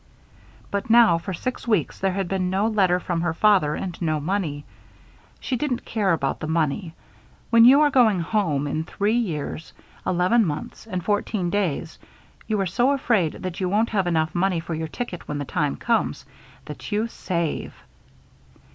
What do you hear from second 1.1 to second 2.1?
for six weeks,